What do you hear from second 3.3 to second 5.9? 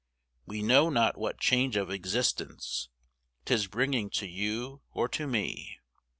'Tis bringing to you or to me.